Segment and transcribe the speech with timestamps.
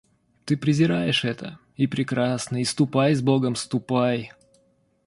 [0.45, 4.31] Ты презираешь это, и прекрасно, и ступай с Богом, ступай!